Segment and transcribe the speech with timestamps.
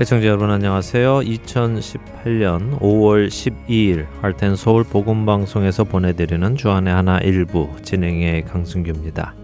[0.00, 1.20] 애청자 여러분 안녕하세요.
[1.20, 9.34] 2018년 5월 12일 할텐 서울 복음 방송에서 보내드리는 주안의 하나 일부 진행의 강승규입니다.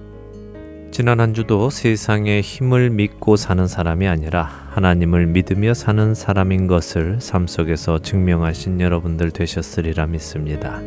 [0.92, 7.46] 지난 한 주도 세상의 힘을 믿고 사는 사람이 아니라 하나님을 믿으며 사는 사람인 것을 삶
[7.46, 10.80] 속에서 증명하신 여러분들 되셨으리라 믿습니다.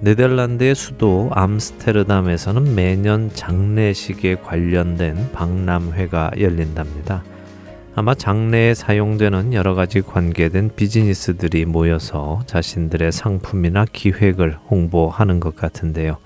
[0.00, 7.24] 네덜란드의 수도 암스테르담에서는 매년 장례식에 관련된 박람회가 열린답니다.
[7.96, 16.18] 아마 장례에 사용되는 여러 가지 관계된 비즈니스들이 모여서 자신들의 상품이나 기획을 홍보하는 것 같은데요.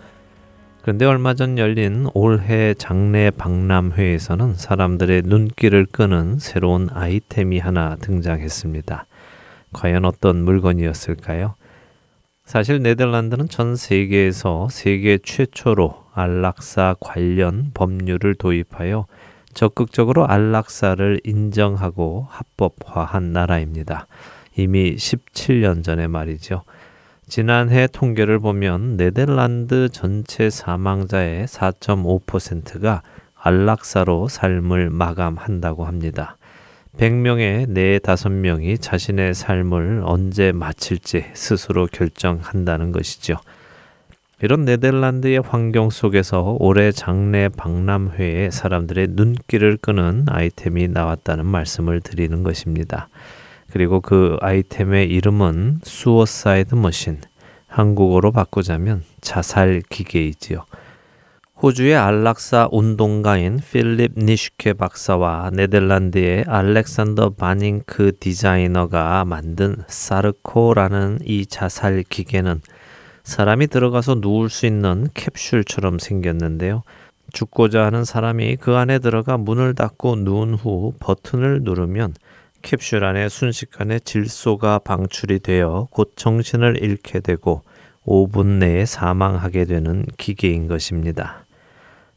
[0.83, 9.07] 그런데 얼마 전 열린 올해 장례 박람회에서는 사람들의 눈길을 끄는 새로운 아이템이 하나 등장했습니다.
[9.73, 11.55] 과연 어떤 물건이었을까요?
[12.53, 19.07] 사실 네덜란드는 전 세계에서 세계 최초로 안락사 관련 법률을 도입하여
[19.55, 24.07] 적극적으로 안락사를 인정하고 합법화한 나라입니다.
[24.55, 26.65] 이미 17년 전의 말이죠.
[27.27, 33.01] 지난해 통계를 보면 네덜란드 전체 사망자의 4.5%가
[33.35, 36.37] 안락사로 삶을 마감한다고 합니다.
[36.99, 37.67] 100명의
[38.05, 43.37] 4, 5명이 자신의 삶을 언제 마칠지 스스로 결정한다는 것이죠.
[44.43, 53.09] 이런 네덜란드의 환경 속에서 올해 장례 박람회에 사람들의 눈길을 끄는 아이템이 나왔다는 말씀을 드리는 것입니다.
[53.71, 57.21] 그리고 그 아이템의 이름은 suicide machine,
[57.69, 60.67] 한국어로 바꾸자면 자살 기계이지요.
[61.63, 72.63] 호주의 안락사 운동가인 필립 니슈케 박사와 네덜란드의 알렉산더 바닝크 디자이너가 만든 사르코라는 이 자살 기계는
[73.23, 76.83] 사람이 들어가서 누울 수 있는 캡슐처럼 생겼는데요.
[77.33, 82.15] 죽고자 하는 사람이 그 안에 들어가 문을 닫고 누운 후 버튼을 누르면
[82.63, 87.63] 캡슐 안에 순식간에 질소가 방출이 되어 곧 정신을 잃게 되고
[88.05, 91.42] 5분 내에 사망하게 되는 기계인 것입니다.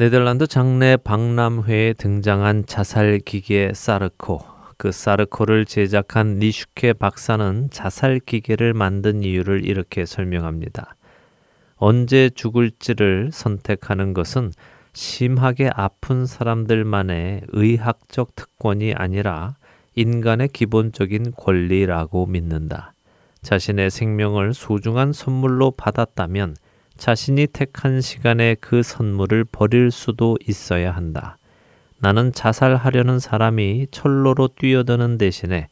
[0.00, 4.40] 네덜란드 장례 박람회에 등장한 자살 기계 사르코.
[4.78, 10.96] 그 사르코를 제작한 니슈케 박사는 자살 기계를 만든 이유를 이렇게 설명합니다.
[11.76, 14.52] 언제 죽을지를 선택하는 것은
[14.94, 19.56] 심하게 아픈 사람들만의 의학적 특권이 아니라
[19.96, 22.94] 인간의 기본적인 권리라고 믿는다.
[23.42, 26.56] 자신의 생명을 소중한 선물로 받았다면
[27.00, 31.38] 자신이 택한 시간에 그 선물을 버릴 수도 있어야 한다.
[31.98, 35.68] 나는 자살하려는 사람이 철로로 뛰어드는 대신에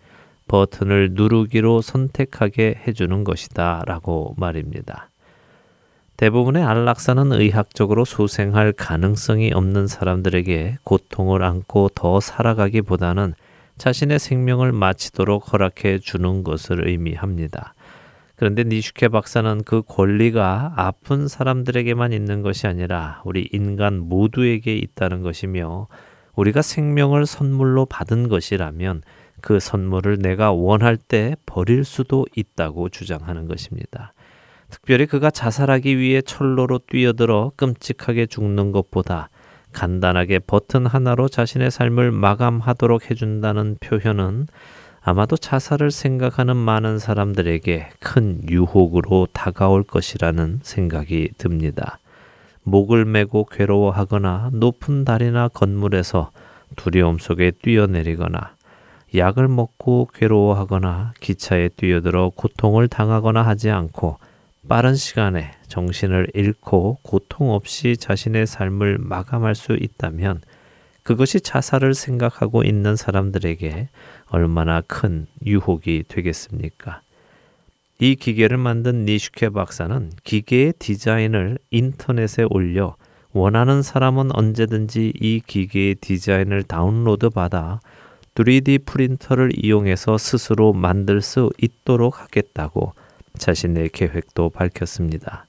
[0.49, 3.83] 버튼을 누르기로 선택하게 해주는 것이다.
[3.85, 5.11] 라고 말입니다.
[6.17, 13.35] 대부분의 안락사는 의학적으로 소생할 가능성이 없는 사람들에게 고통을 안고 더 살아가기보다는
[13.77, 17.75] 자신의 생명을 마치도록 허락해 주는 것을 의미합니다.
[18.39, 25.89] 그런데 니슈케 박사는 그 권리가 아픈 사람들에게만 있는 것이 아니라 우리 인간 모두에게 있다는 것이며
[26.37, 29.03] 우리가 생명을 선물로 받은 것이라면
[29.41, 34.13] 그 선물을 내가 원할 때 버릴 수도 있다고 주장하는 것입니다.
[34.71, 39.31] 특별히 그가 자살하기 위해 철로로 뛰어들어 끔찍하게 죽는 것보다
[39.73, 44.47] 간단하게 버튼 하나로 자신의 삶을 마감하도록 해준다는 표현은
[45.09, 51.99] 아마도 자살을 생각하는 많은 사람들에게 큰 유혹으로 다가올 것이라는 생각이 듭니다.
[52.63, 56.31] 목을 메고 괴로워하거나 높은 다리나 건물에서
[56.77, 58.55] 두려움 속에 뛰어내리거나
[59.17, 64.19] 약을 먹고 괴로워하거나 기차에 뛰어들어 고통을 당하거나 하지 않고
[64.69, 70.43] 빠른 시간에 정신을 잃고 고통 없이 자신의 삶을 마감할 수 있다면
[71.09, 73.89] 그것이 자살을 생각하고 있는 사람들에게
[74.27, 77.01] 얼마나 큰 유혹이 되겠습니까?
[77.99, 82.95] 이 기계를 만든 니슈케 박사는 기계의 디자인을 인터넷에 올려
[83.33, 87.81] 원하는 사람은 언제든지 이 기계의 디자인을 다운로드 받아
[88.35, 92.93] 3D 프린터를 이용해서 스스로 만들 수 있도록 하겠다고
[93.39, 95.48] 자신의 계획도 밝혔습니다.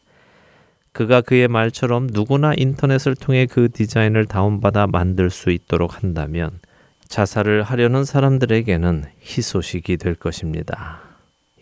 [1.00, 6.60] 그가 그의 말처럼 누구나 인터넷을 통해 그 디자인을 다운받아 만들 수 있도록 한다면
[7.08, 11.00] 자살을 하려는 사람들에게는 희소식이 될 것입니다.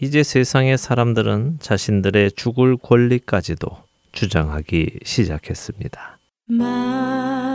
[0.02, 3.68] 이제 세상의 사람들은 자신들의 죽을 권리까지도
[4.12, 6.18] 주장하기 시작했습니다.
[6.48, 7.47] 만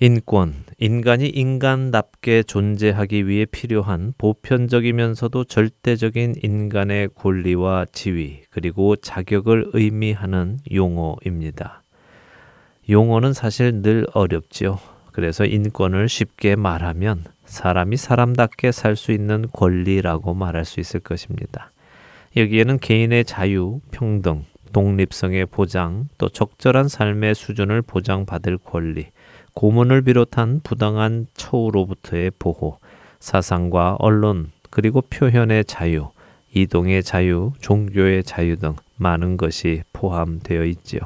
[0.00, 11.82] 인권, 인간이 인간답게 존재하기 위해 필요한 보편적이면서도 절대적인 인간의 권리와 지위, 그리고 자격을 의미하는 용어입니다.
[12.88, 14.78] 용어는 사실 늘 어렵지요.
[15.10, 21.72] 그래서 인권을 쉽게 말하면 사람이 사람답게 살 수 있는 권리라고 말할 수 있을 것입니다.
[22.36, 29.08] 여기에는 개인의 자유, 평등, 독립성의 보장, 또 적절한 삶의 수준을 보장받을 권리,
[29.58, 32.78] 고문을 비롯한 부당한 처우로부터의 보호,
[33.18, 36.10] 사상과 언론, 그리고 표현의 자유,
[36.54, 41.00] 이동의 자유, 종교의 자유 등 많은 것이 포함되어 있지요.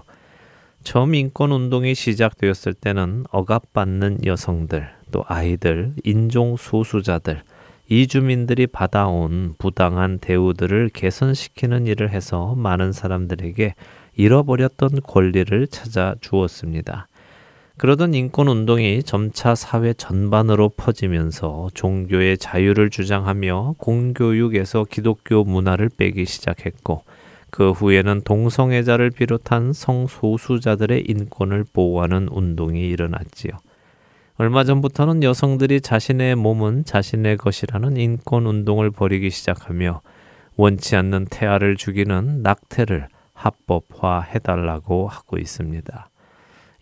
[0.82, 7.44] 처음 인권 운동이 시작되었을 때는 억압받는 여성들, 또 아이들, 인종 소수자들,
[7.88, 13.74] 이주민들이 받아온 부당한 대우들을 개선시키는 일을 해서 많은 사람들에게
[14.14, 17.08] 잃어버렸던 권리를 찾아 주었습니다.
[17.82, 27.02] 그러던 인권 운동이 점차 사회 전반으로 퍼지면서 종교의 자유를 주장하며 공교육에서 기독교 문화를 빼기 시작했고
[27.50, 33.50] 그 후에는 동성애자를 비롯한 성소수자들의 인권을 보호하는 운동이 일어났지요.
[34.36, 40.02] 얼마 전부터는 여성들이 자신의 몸은 자신의 것이라는 인권 운동을 벌이기 시작하며
[40.56, 46.11] 원치 않는 태아를 죽이는 낙태를 합법화해달라고 하고 있습니다.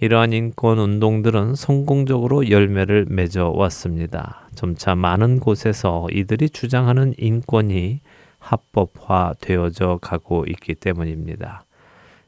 [0.03, 4.49] 이러한 인권 운동들은 성공적으로 열매를 맺어 왔습니다.
[4.55, 8.01] 점차 많은 곳에서 이들이 주장하는 인권이
[8.39, 11.67] 합법화되어져 가고 있기 때문입니다.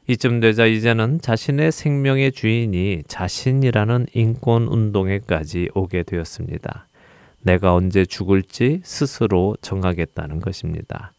[0.07, 6.87] 이쯤 되자 이제는 자신의 생명의 주인이 자신이라는 인권 운동에까지 오게 되었습니다.
[7.41, 11.13] 내가 언제 죽을지 스스로 정하겠다는 것입니다.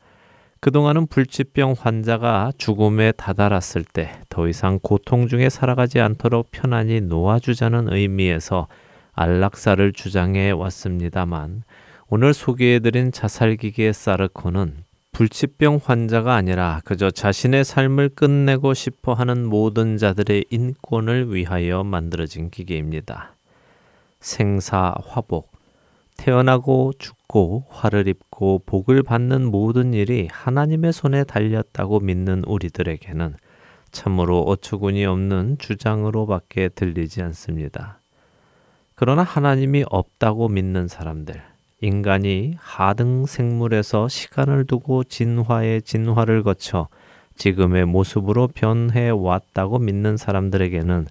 [0.64, 8.68] 그동안은 불치병 환자가 죽음에 다다랐을 때 더 이상 고통 중에 살아가지 않도록 편안히 놓아주자는 의미에서
[9.12, 11.64] 안락사를 주장해 왔습니다만
[12.08, 20.46] 오늘 소개해드린 자살기계 사르코는 불치병 환자가 아니라 그저 자신의 삶을 끝내고 싶어 하는 모든 자들의
[20.48, 23.36] 인권을 위하여 만들어진 기계입니다.
[24.18, 25.52] 생사 화복,
[26.16, 33.34] 태어나고 죽고 화를 입고 복을 받는 모든 일이 하나님의 손에 달렸다고 믿는 우리들에게는
[33.90, 38.00] 참으로 어처구니 없는 주장으로밖에 들리지 않습니다.
[38.94, 41.42] 그러나 하나님이 없다고 믿는 사람들,
[41.80, 46.88] 인간이 하등 생물에서 시간을 두고 진화의 진화를 거쳐
[47.36, 51.06] 지금의 모습으로 변해 왔다고 믿는 사람들에게는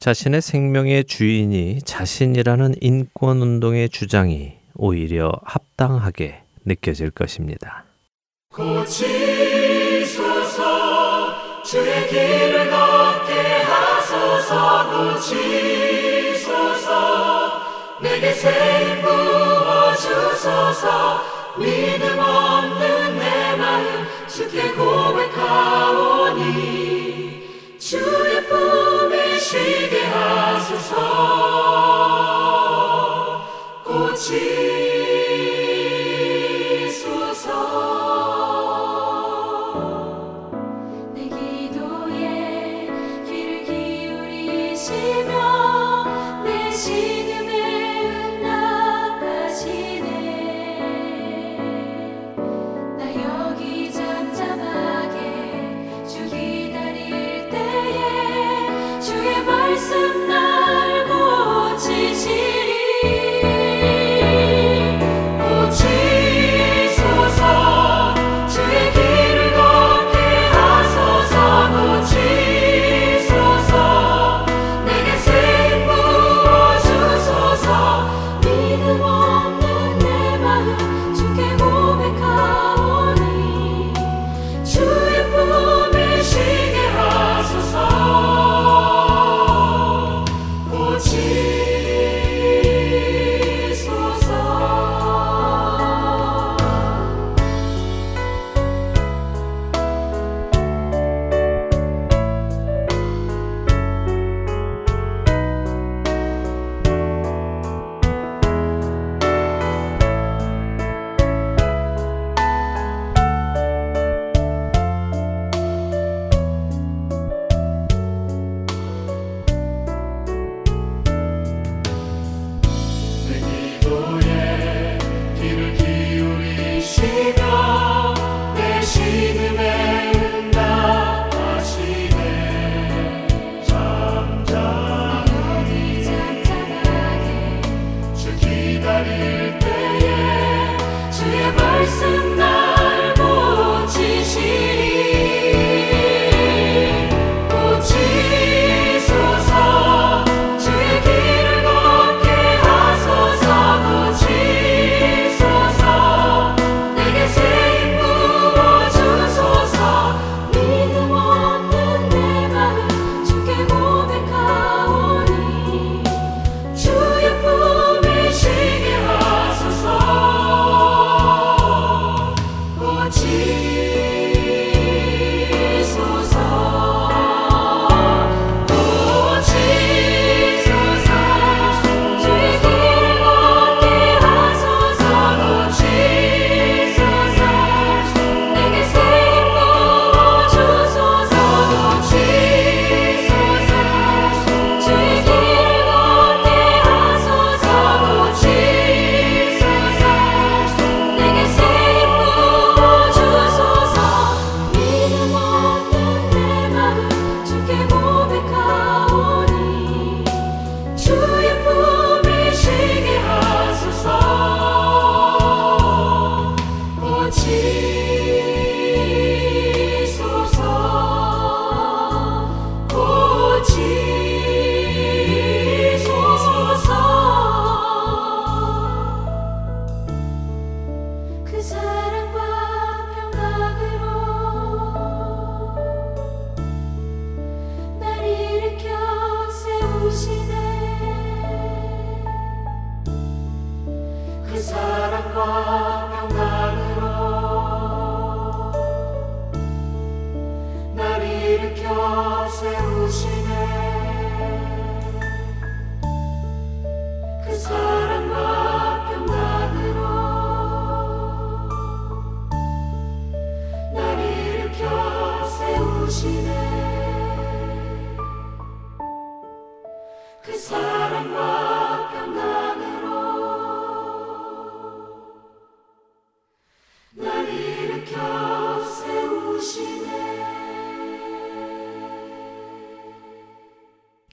[0.00, 7.84] 자신의 생명의 주인이 자신이라는 인권 운동의 주장이 오히려 합당하게 느껴질 것입니다.
[8.54, 9.02] 고치소서
[11.64, 16.48] 주의 길을 걷게 하소서 고치소서
[18.00, 21.22] 내게 새 부어 주소서
[21.58, 26.38] 믿음 없는 내 마음 주께 고백하오니
[27.80, 29.87] 주의 품에 쉬
[30.90, 31.28] 게하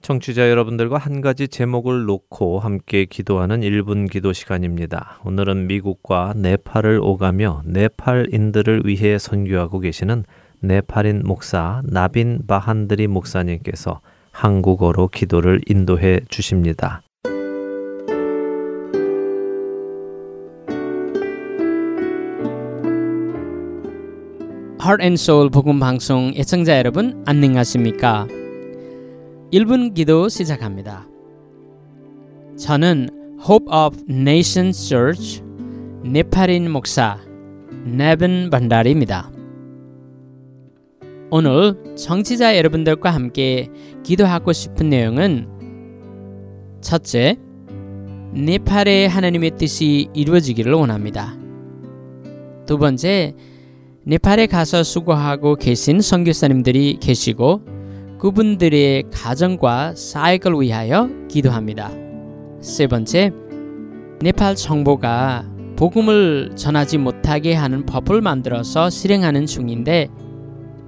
[0.06, 5.18] 청취자 여러분들과 한 가지 제목을 놓고 함께 기도하는 1분 기도 시간입니다.
[5.24, 10.22] 오늘은 미국과 네팔을 오가며 네팔인들을 위해 선교하고 계시는
[10.60, 17.02] 네팔인 목사 나빈 바한드리 목사님께서 한국어로 기도를 인도해 주십니다.
[24.80, 28.28] Heart 복음 방송 애청자 여러분 안녕하십니까?
[29.52, 31.06] 1분 기도 시작합니다.
[32.58, 33.08] 저는
[33.48, 35.40] Hope of Nations Church
[36.02, 37.20] 네팔인 목사
[37.84, 39.30] 네븐 반다리입니다.
[41.30, 43.68] 오늘 청취자 여러분들과 함께
[44.02, 45.48] 기도하고 싶은 내용은
[46.80, 47.36] 첫째,
[48.32, 51.36] 네팔의 하나님의 뜻이 이루어지기를 원합니다.
[52.66, 53.34] 두 번째,
[54.02, 57.75] 네팔에 가서 수고하고 계신 선교사님들이 계시고
[58.18, 61.90] 그분들의 가정과 사역을 위하여 기도합니다.
[62.60, 63.30] 세 번째,
[64.22, 65.44] 네팔 정부가
[65.76, 70.08] 복음을 전하지 못하게 하는 법을 만들어서 실행하는 중인데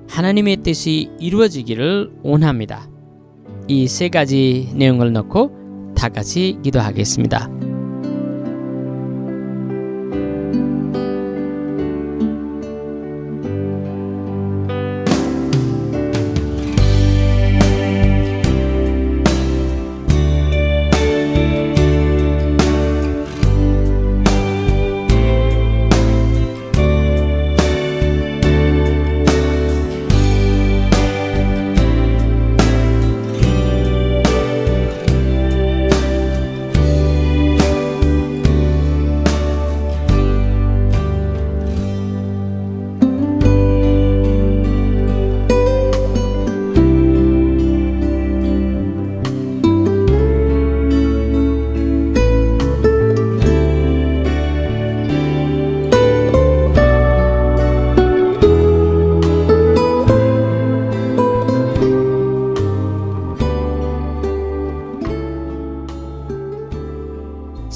[0.09, 2.89] 하나님의 뜻이 이루어지기를 원합니다.
[3.69, 7.58] 이 세 가지 내용을 넣고 다 같이 기도하겠습니다.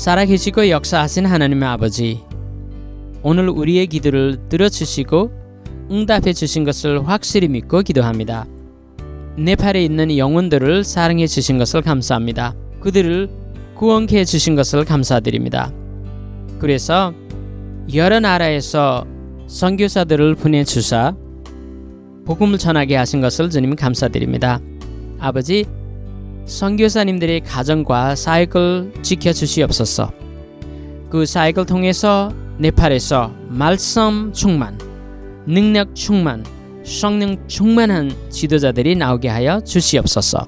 [0.02, 2.22] 살아계시고 역사하신 하나님의 아버지,
[3.22, 5.30] 오늘 우리의 기도를 들어주시고
[5.92, 8.44] 응답해 주신 것을 확실히 믿고 기도합니다.
[9.36, 12.56] 네팔에 있는 영혼들을 사랑해 주신 것을 감사합니다.
[12.80, 13.30] 그들을
[13.76, 15.70] 구원케 해 주신 것을 감사드립니다.
[16.58, 17.14] 그래서
[17.94, 19.06] 여러 나라에서
[19.46, 21.14] 선교사들을 보내 주사
[22.24, 24.58] 복음을 전하게 하신 것을 주님 감사드립니다.
[25.20, 25.64] 아버지
[26.46, 30.12] 선교사님들의 가정과 사역을 지켜주시옵소서.
[31.10, 34.78] 그 사역을 통해서 네팔에서 말씀 충만,
[35.46, 36.44] 능력 충만,
[36.84, 40.46] 성령 충만한 지도자들이 나오게 하여 주시옵소서.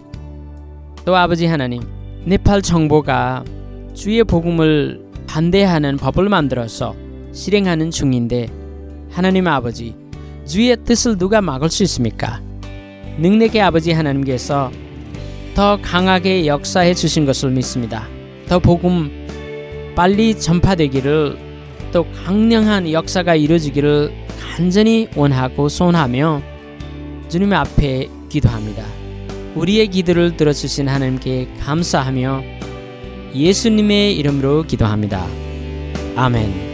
[1.05, 1.83] 또 아버지 하나님,
[2.25, 3.45] 네팔 정부가
[3.95, 6.95] 주의 복음을 반대하는 법을 만들어서
[7.33, 8.49] 실행하는 중인데
[9.11, 9.95] 하나님 아버지,
[10.47, 12.41] 주의 뜻을 누가 막을 수 있습니까?
[13.19, 14.71] 능력의 아버지 하나님께서
[15.55, 18.09] 더 강하게 역사해 주신 것을 믿습니다.
[18.49, 19.11] 더 복음
[19.95, 21.39] 빨리 전파되기를
[21.93, 24.13] 또 강력한 역사가 이루어지기를
[24.57, 26.43] 간절히 원하고 소원하며
[27.29, 28.85] 주님 앞에 기도합니다.
[29.55, 32.43] 우리의 기도를 들어주신 하나님께 감사하며
[33.35, 35.25] 예수님의 이름으로 기도합니다.
[36.17, 36.74] 아멘.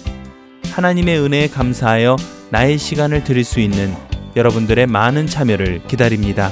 [0.71, 2.15] 하나님의 은혜에 감사하여
[2.49, 3.93] 나의 시간을 드릴 수 있는
[4.35, 6.49] 여러분들의 많은 참여를 기다립니다.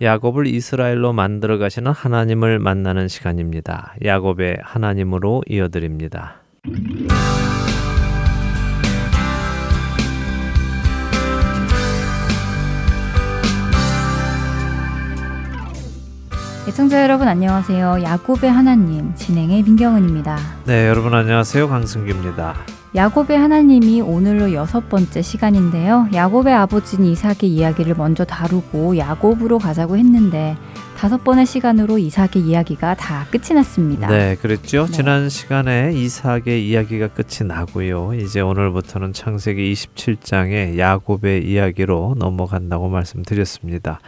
[0.05, 3.95] 야곱을 이스라엘로 만들어 가시는 하나님을 만나는 시간입니다.
[4.05, 6.43] 야곱의 하나님으로 이어드립니다.
[16.69, 18.03] 애청자 여러분 안녕하세요.
[18.03, 20.39] 야곱의 하나님 진행의 민경은입니다.
[20.67, 21.69] 네, 여러분 안녕하세요.
[21.69, 22.74] 강승규입니다.
[22.95, 26.09] 야곱의 하나님이 오늘로 여섯 번째 시간인데요.
[26.15, 30.57] 야곱의 아버지인 이삭의 이야기를 먼저 다루고 야곱으로 가자고 했는데
[30.97, 34.07] 다섯 번의 시간으로 이삭의 이야기가 다 끝이 났습니다.
[34.07, 34.87] 네, 그랬죠.
[34.87, 34.93] 네.
[34.93, 38.15] 지난 시간에 이삭의 이야기가 끝이 나고요.
[38.15, 43.99] 이제 오늘부터는 창세기 27장의 야곱의 이야기로 넘어간다고 말씀드렸습니다.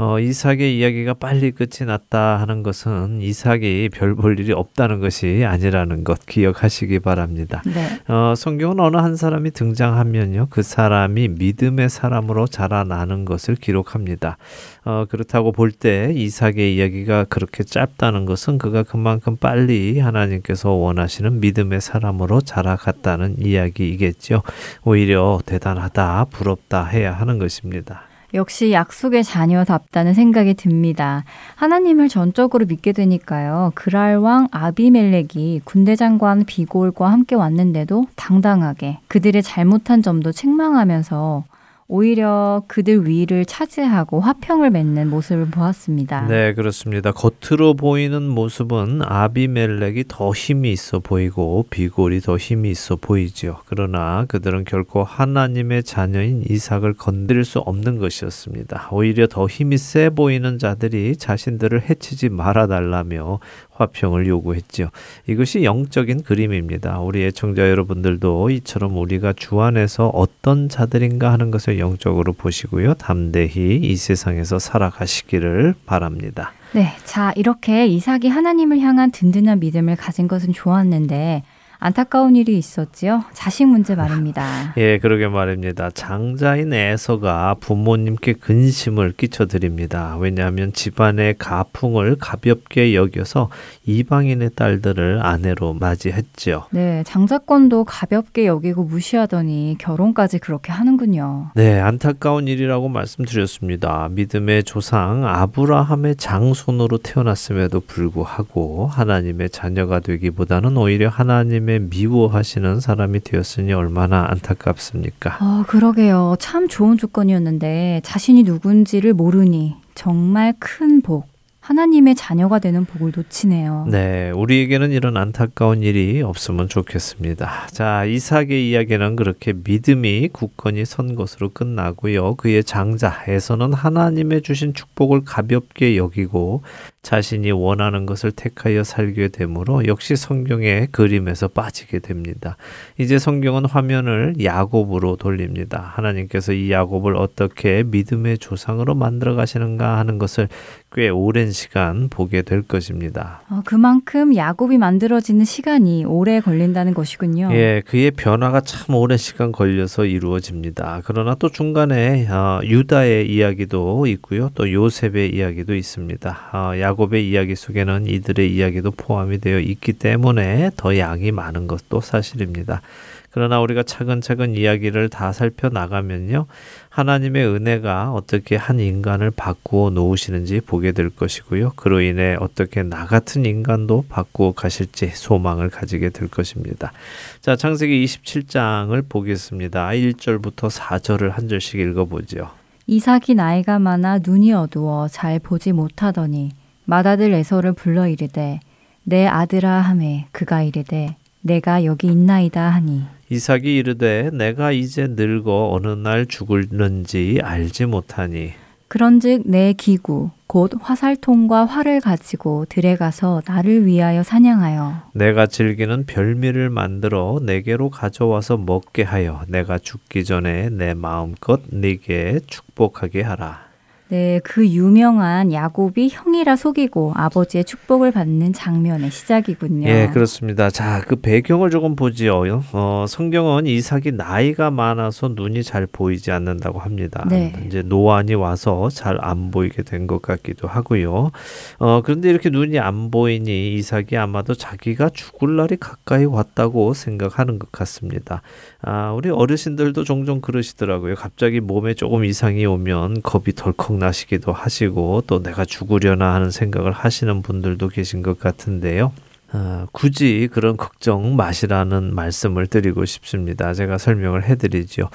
[0.00, 6.04] 어, 이삭의 이야기가 빨리 끝이 났다 하는 것은 이삭이 별 볼 일이 없다는 것이 아니라는
[6.04, 7.62] 것 기억하시기 바랍니다.
[7.66, 8.00] 네.
[8.12, 14.38] 어, 성경은 어느 한 사람이 등장하면요, 그 사람이 믿음의 사람으로 자라나는 것을 기록합니다.
[14.84, 21.80] 어, 그렇다고 볼 때 이삭의 이야기가 그렇게 짧다는 것은 그가 그만큼 빨리 하나님께서 원하시는 믿음의
[21.80, 24.42] 사람으로 자라갔다는 이야기이겠죠.
[24.84, 28.07] 오히려 대단하다, 부럽다 해야 하는 것입니다.
[28.34, 31.24] 역시 약속의 자녀답다는 생각이 듭니다.
[31.54, 33.72] 하나님을 전적으로 믿게 되니까요.
[33.74, 41.44] 그랄 왕 아비멜렉이 군대 장관 비골과 함께 왔는데도 당당하게 그들의 잘못한 점도 책망하면서
[41.90, 46.26] 오히려 그들 위를 차지하고 화평을 맺는 모습을 보았습니다.
[46.26, 47.12] 네, 그렇습니다.
[47.12, 53.60] 겉으로 보이는 모습은 아비멜렉이 더 힘이 있어 보이고 비골이 더 힘이 있어 보이지요.
[53.64, 58.90] 그러나 그들은 결코 하나님의 자녀인 이삭을 건드릴 수 없는 것이었습니다.
[58.92, 63.38] 오히려 더 힘이 세 보이는 자들이 자신들을 해치지 말아 달라며
[63.78, 64.88] 화평을 요구했지요.
[65.26, 67.00] 이것이 영적인 그림입니다.
[67.00, 72.94] 우리 애청자 여러분들도 이처럼 우리가 주 안에서 어떤 자들인가 하는 것을 영적으로 보시고요.
[72.94, 76.52] 담대히 이 세상에서 살아가시기를 바랍니다.
[76.72, 81.42] 네, 자 이렇게 이삭이 하나님을 향한 든든한 믿음을 가진 것은 좋았는데
[81.80, 83.24] 안타까운 일이 있었지요.
[83.32, 84.74] 자식 문제 말입니다.
[84.78, 85.90] 예, 그러게 말입니다.
[85.90, 90.16] 장자인 에서가 부모님께 근심을 끼쳐드립니다.
[90.18, 93.48] 왜냐하면 집안의 가풍을 가볍게 여겨서
[93.86, 96.64] 이방인의 딸들을 아내로 맞이했지요.
[96.72, 101.50] 네, 장자권도 가볍게 여기고 무시하더니 결혼까지 그렇게 하는군요.
[101.54, 104.08] 네, 안타까운 일이라고 말씀드렸습니다.
[104.10, 113.72] 믿음의 조상 아브라함의 장손으로 태어났음에도 불구하고 하나님의 자녀가 되기보다는 오히려 하나님 하나님의 미워하시는 사람이 되었으니
[113.74, 115.38] 얼마나 안타깝습니까?
[115.40, 116.36] 어, 그러게요.
[116.40, 121.28] 참 좋은 조건이었는데 자신이 누군지를 모르니 정말 큰 복.
[121.60, 123.88] 하나님의 자녀가 되는 복을 놓치네요.
[123.90, 127.66] 네, 우리에게는 이런 안타까운 일이 없으면 좋겠습니다.
[127.72, 132.36] 자, 이삭의 이야기는 그렇게 믿음이 굳건히 선 것으로 끝나고요.
[132.36, 136.62] 그의 장자에서는 하나님의 주신 축복을 가볍게 여기고
[137.02, 142.56] 자신이 원하는 것을 택하여 살게 되므로 역시 성경의 그림에서 빠지게 됩니다.
[142.98, 145.92] 이제 성경은 화면을 야곱으로 돌립니다.
[145.94, 150.48] 하나님께서 이 야곱을 어떻게 믿음의 조상으로 만들어 가시는가 하는 것을
[150.92, 153.42] 꽤 오랜 시간 보게 될 것입니다.
[153.48, 157.50] 어, 그만큼 야곱이 만들어지는 시간이 오래 걸린다는 것이군요.
[157.52, 161.02] 예, 그의 변화가 참 오랜 시간 걸려서 이루어집니다.
[161.04, 166.38] 그러나 또 중간에 어, 유다의 이야기도 있고요, 또 요셉의 이야기도 있습니다.
[166.52, 172.00] 어, 야곱 의 이야기 속에는 이들의 이야기도 포함이 되어 있기 때문에 더 양이 많은 것도
[172.00, 172.82] 사실입니다.
[173.30, 176.46] 그러나 우리가 차근차근 이야기를 다 살펴나가면요.
[176.88, 181.74] 하나님의 은혜가 어떻게 한 인간을 바꾸어 놓으시는지 보게 될 것이고요.
[181.76, 186.92] 그로 인해 어떻게 나 같은 인간도 바꾸어 가실지 소망을 가지게 될 것입니다.
[187.40, 189.88] 자, 창세기 27장을 보겠습니다.
[189.90, 192.50] 1절부터 4절을 한 절씩 읽어보죠.
[192.86, 196.52] 이삭이 나이가 많아 눈이 어두워 잘 보지 못하더니
[196.88, 198.60] 맏아들 에서를 불러 이르되
[199.04, 203.02] 내 아들아 하매 그가 이르되 내가 여기 있나이다 하니.
[203.28, 208.52] 이삭이 이르되 내가 이제 늙어 어느 날 죽을는지 알지 못하니.
[208.88, 215.10] 그런즉 내 기구 곧 화살통과 활을 가지고 들에 가서 나를 위하여 사냥하여.
[215.12, 223.20] 내가 즐기는 별미를 만들어 내게로 가져와서 먹게 하여 내가 죽기 전에 내 마음껏 네게 축복하게
[223.20, 223.67] 하라.
[224.10, 229.86] 네, 그 유명한 야곱이 형이라 속이고 아버지의 축복을 받는 장면의 시작이군요.
[229.86, 230.70] 예, 그렇습니다.
[230.70, 232.62] 자, 그 배경을 조금 보지요.
[232.72, 237.26] 어, 성경은 이삭이 나이가 많아서 눈이 잘 보이지 않는다고 합니다.
[237.28, 237.52] 네.
[237.66, 241.32] 이제 노안이 와서 잘 안 보이게 된 것 같기도 하고요.
[241.78, 247.70] 어, 그런데 이렇게 눈이 안 보이니 이삭이 아마도 자기가 죽을 날이 가까이 왔다고 생각하는 것
[247.72, 248.40] 같습니다.
[248.80, 251.14] 아, 우리 어르신들도 종종 그러시더라고요.
[251.16, 257.42] 갑자기 몸에 조금 이상이 오면 겁이 덜컥 나시기도 하시고 또 내가 죽으려나 하는 생각을 하시는
[257.42, 259.12] 분들도 계신 것 같은데요.
[259.50, 263.72] 아, 굳이 그런 걱정 마시라는 말씀을 드리고 싶습니다.
[263.72, 265.08] 제가 설명을 해드리죠.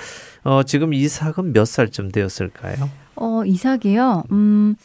[0.43, 2.89] 어, 지금 이삭은 몇 살쯤 되었을까요?
[3.15, 4.23] 어, 이삭이요.
[4.31, 4.75] 음.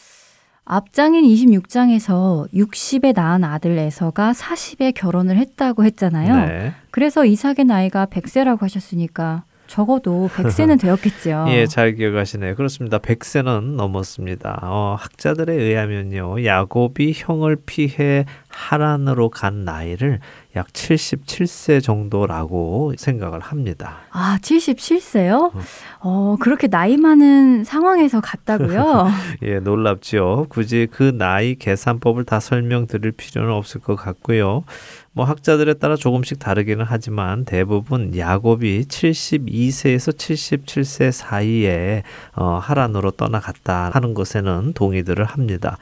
[0.70, 6.46] 앞장인 26장에서 60에 낳은 아들 에서가 40에 결혼을 했다고 했잖아요.
[6.46, 6.74] 네.
[6.90, 11.46] 그래서 이삭의 나이가 100세라고 하셨으니까 적어도 100세는 되었겠죠.
[11.50, 12.56] 예, 잘 기억하시네요.
[12.56, 12.98] 그렇습니다.
[12.98, 14.58] 100세는 넘었습니다.
[14.62, 16.44] 어, 학자들에 의하면요.
[16.44, 20.18] 야곱이 형을 피해 하란으로 간 나이를
[20.56, 23.98] 약 77세 정도라고 생각을 합니다.
[24.10, 25.52] 아, 77세요?
[26.00, 29.08] 어, 그렇게 나이 많은 상황에서 갔다고요?
[29.44, 30.46] 예, 놀랍죠.
[30.48, 34.64] 굳이 그 나이 계산법을 다 설명드릴 필요는 없을 것 같고요.
[35.12, 42.02] 뭐 학자들에 따라 조금씩 다르기는 하지만 대부분 야곱이 72세에서 77세 사이에
[42.34, 45.78] 어, 하란으로 떠나갔다 하는 것에는 동의들을 합니다.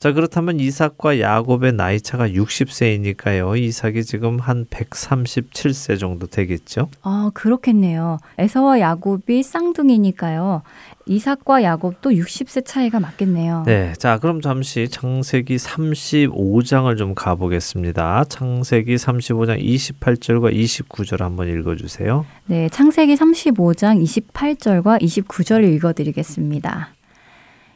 [0.00, 3.58] 자, 그렇다면 이삭과 야곱의 나이 차가 60세이니까요.
[3.58, 6.88] 이삭이 지금 한 137세 정도 되겠죠?
[7.02, 8.16] 아, 그렇겠네요.
[8.38, 10.62] 에서와 야곱이 쌍둥이니까요.
[11.04, 13.64] 이삭과 야곱도 60세 차이가 맞겠네요.
[13.66, 13.92] 네.
[13.98, 18.24] 자, 그럼 잠시 창세기 35장을 좀 가보겠습니다.
[18.24, 22.24] 창세기 35장 28절과 29절 한번 읽어주세요.
[22.46, 22.70] 네.
[22.70, 26.88] 창세기 35장 28절과 29절을 읽어드리겠습니다.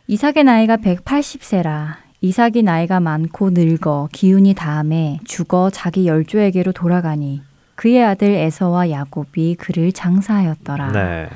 [0.06, 2.03] 이삭의 나이가 180세라.
[2.24, 7.42] 이삭이 나이가 많고 늙어 기운이 다함에 죽어 자기 열조에게로 돌아가니
[7.74, 10.92] 그의 아들 에서와 야곱이 그를 장사하였더라.
[10.92, 11.28] 네.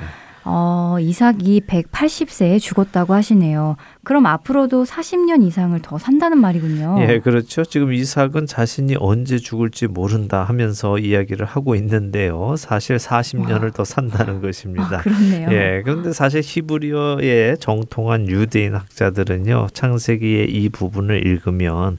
[0.50, 3.76] 어, 이삭이 180세에 죽었다고 하시네요.
[4.02, 6.96] 그럼 앞으로도 40년 이상을 더 산다는 말이군요.
[7.00, 7.64] 예, 그렇죠.
[7.64, 12.54] 지금 이삭은 자신이 언제 죽을지 모른다 하면서 이야기를 하고 있는데요.
[12.56, 13.70] 사실 40년을 와.
[13.70, 14.98] 더 산다는 것입니다.
[14.98, 15.48] 아, 그렇네요.
[15.50, 21.98] 예, 그런데 사실 히브리어에 정통한 유대인 학자들은요, 창세기의 이 부분을 읽으면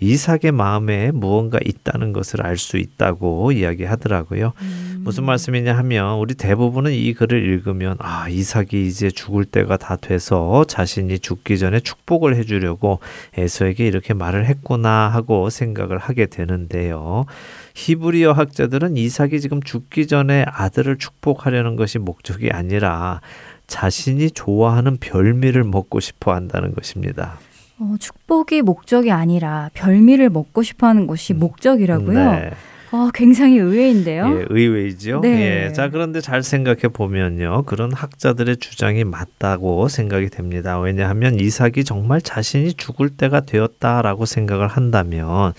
[0.00, 4.52] 이삭의 마음에 무언가 있다는 것을 알 수 있다고 이야기하더라고요.
[4.60, 4.94] 음.
[5.04, 10.64] 무슨 말씀이냐 하면 우리 대부분은 이 글을 읽으면 아, 이삭이 이제 죽을 때가 다 돼서
[10.66, 13.00] 자신이 죽기 전에 축복을 해주려고
[13.36, 17.26] 에서에게 이렇게 말을 했구나 하고 생각을 하게 되는데요.
[17.74, 23.20] 히브리어 학자들은 이삭이 지금 죽기 전에 아들을 축복하려는 것이 목적이 아니라
[23.66, 27.38] 자신이 좋아하는 별미를 먹고 싶어 한다는 것입니다.
[27.84, 32.32] 어, 축복이 목적이 아니라 별미를 먹고 싶어 하는 것이 목적이라고요?
[32.32, 32.50] 네.
[32.92, 34.38] 어, 굉장히 의외인데요.
[34.38, 35.20] 예, 의외이죠.
[35.20, 35.64] 네.
[35.66, 40.78] 예, 자 그런데 잘 생각해 보면요, 그런 학자들의 주장이 맞다고 생각이 됩니다.
[40.78, 45.54] 왜냐하면 이삭이 정말 자신이 죽을 때가 되었다라고 생각을 한다면,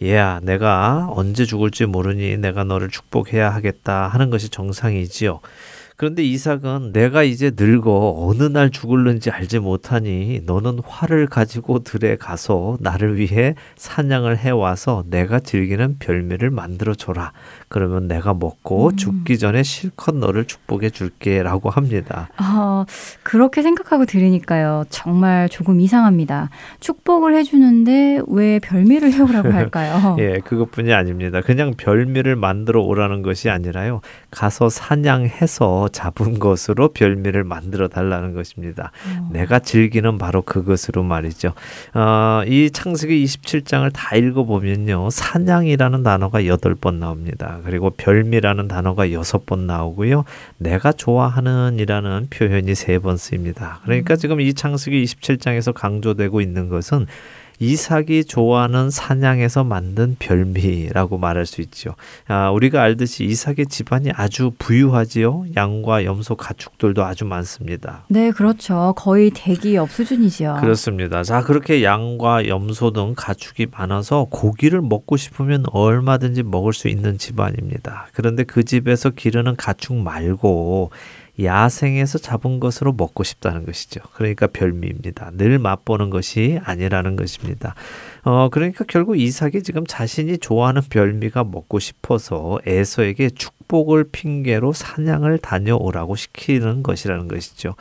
[0.00, 5.40] 얘야, 내가 언제 죽을지 모르니 내가 너를 축복해야 하겠다 하는 것이 정상이지요.
[5.96, 12.76] 그런데 이삭은 내가 이제 늙어 어느 날 죽을는지 알지 못하니 너는 활을 가지고 들에 가서
[12.80, 17.32] 나를 위해 사냥을 해 와서 내가 즐기는 별미를 만들어 줘라.
[17.68, 18.96] 그러면 내가 먹고 음.
[18.96, 22.28] 죽기 전에 실컷 너를 축복해 줄게라고 합니다.
[22.36, 22.84] 아,
[23.22, 24.84] 그렇게 생각하고 들으니까요.
[24.90, 26.50] 정말 조금 이상합니다.
[26.80, 30.16] 축복을 해 주는데 왜 별미를 해 오라고 할까요?
[30.18, 31.40] 예, 그것뿐이 아닙니다.
[31.40, 34.02] 그냥 별미를 만들어 오라는 것이 아니라요.
[34.36, 38.92] 가서 사냥해서 잡은 것으로 별미를 만들어 달라는 것입니다.
[39.08, 39.30] 어.
[39.32, 41.54] 내가 즐기는 바로 그것으로 말이죠.
[41.94, 45.08] 어, 이 창세기 27장을 다 읽어보면요.
[45.08, 47.60] 사냥이라는 단어가 여덟 번 나옵니다.
[47.64, 50.24] 그리고 별미라는 단어가 여섯 번 나오고요.
[50.58, 53.80] 내가 좋아하는 이라는 표현이 세번 쓰입니다.
[53.84, 57.06] 그러니까 지금 이 창세기 27장에서 강조되고 있는 것은
[57.58, 61.94] 이삭이 좋아하는 사냥에서 만든 별미라고 말할 수 있죠.
[62.28, 65.46] 아, 우리가 알듯이 이삭의 집안이 아주 부유하지요.
[65.56, 68.04] 양과 염소 가축들도 아주 많습니다.
[68.08, 68.94] 네, 그렇죠.
[68.96, 70.58] 거의 대기업 수준이죠.
[70.60, 71.22] 그렇습니다.
[71.22, 78.08] 자, 그렇게 양과 염소 등 가축이 많아서 고기를 먹고 싶으면 얼마든지 먹을 수 있는 집안입니다.
[78.12, 80.90] 그런데 그 집에서 기르는 가축 말고
[81.42, 84.00] 야생에서 잡은 것으로 먹고 싶다는 것이죠.
[84.14, 85.32] 그러니까 별미입니다.
[85.34, 87.74] 늘 맛보는 것이 아니라는 것입니다.
[88.26, 96.16] 어, 그러니까 결국 이삭이 지금 자신이 좋아하는 별미가 먹고 싶어서 에서에게 축복을 핑계로 사냥을 다녀오라고
[96.16, 97.76] 시키는 것이라는 것이죠.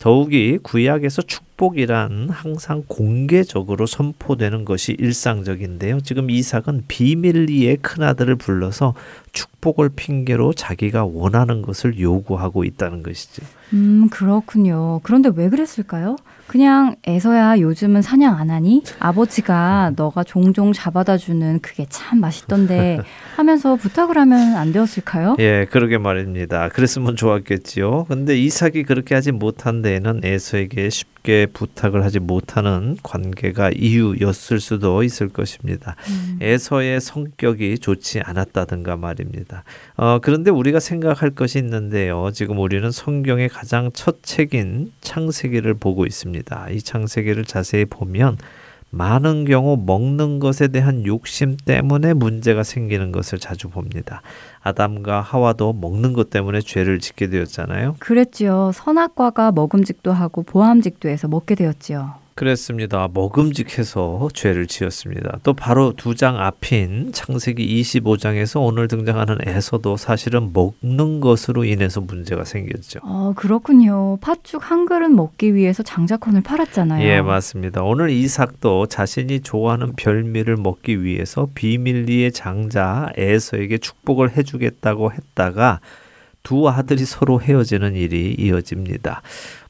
[0.00, 6.00] 더욱이 구약에서 축복이란 항상 공개적으로 선포되는 것이 일상적인데요.
[6.00, 8.94] 지금 이삭은 비밀리에 큰아들을 불러서
[9.30, 13.46] 축복을 핑계로 자기가 원하는 것을 요구하고 있다는 것이죠.
[13.74, 14.98] 음, 그렇군요.
[15.04, 16.16] 그런데 왜 그랬을까요?
[16.46, 18.82] 그냥 애서야 요즘은 사냥 안 하니?
[18.98, 23.00] 아버지가 너가 종종 잡아다 주는 그게 참 맛있던데
[23.36, 25.36] 하면서 부탁을 하면 안 되었을까요?
[25.38, 26.68] 예, 그러게 말입니다.
[26.68, 28.04] 그랬으면 좋았겠지요.
[28.08, 35.02] 근데 이삭이 그렇게 하지 못한 데에는 에서에게 쉽 게 부탁을 하지 못하는 관계가 이유였을 수도
[35.02, 35.96] 있을 것입니다.
[36.08, 36.38] 음.
[36.40, 39.64] 에서의 성격이 좋지 않았다든가 말입니다.
[39.96, 42.30] 어, 그런데 우리가 생각할 것이 있는데요.
[42.32, 46.68] 지금 우리는 성경의 가장 첫 책인 창세기를 보고 있습니다.
[46.70, 48.36] 이 창세기를 자세히 보면
[48.96, 54.22] 많은 경우 먹는 것에 대한 욕심 때문에 문제가 생기는 것을 자주 봅니다.
[54.62, 57.96] 아담과 하와도 먹는 것 때문에 죄를 짓게 되었잖아요.
[57.98, 58.70] 그랬지요.
[58.72, 62.23] 선악과가 먹음직도 하고 보암직도 해서 먹게 되었지요.
[62.34, 63.08] 그랬습니다.
[63.14, 65.38] 먹음직해서 죄를 지었습니다.
[65.44, 72.44] 또 바로 두 장 앞인 창세기 25장에서 오늘 등장하는 에서도 사실은 먹는 것으로 인해서 문제가
[72.44, 73.00] 생겼죠.
[73.02, 74.16] 어, 그렇군요.
[74.20, 77.04] 팥죽 한 그릇 먹기 위해서 장자권을 팔았잖아요.
[77.08, 77.82] 예, 맞습니다.
[77.82, 85.80] 오늘 이삭도 자신이 좋아하는 별미를 먹기 위해서 비밀리의 장자 에서에게 축복을 해주겠다고 했다가
[86.42, 89.22] 두 아들이 서로 헤어지는 일이 이어집니다.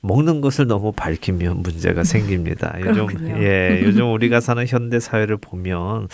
[0.04, 2.76] 먹는 것을 너무 밝히면 문제가 생깁니다.
[2.84, 3.08] 요즘
[3.42, 6.08] 예, 요즘 우리가 사는 현대 사회를 보면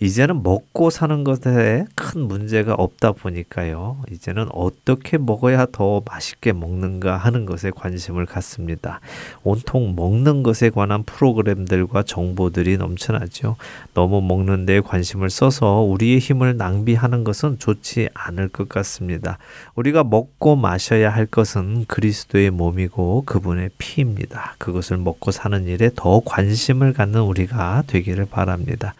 [0.00, 3.98] 이제는 먹고 사는 것에 큰 문제가 없다 보니까요.
[4.10, 9.00] 이제는 어떻게 먹어야 더 맛있게 먹는가 하는 것에 관심을 갖습니다.
[9.42, 13.56] 온통 먹는 것에 관한 프로그램들과 정보들이 넘쳐나죠.
[13.92, 19.36] 너무 먹는 데 관심을 써서 우리의 힘을 낭비하는 것은 좋지 않을 것 같습니다.
[19.74, 24.54] 우리가 먹고 마셔야 할 것은 그리스도의 몸이고 그분의 피입니다.
[24.58, 28.94] 그것을 먹고 사는 일에 더 관심을 갖는 우리가 되기를 바랍니다.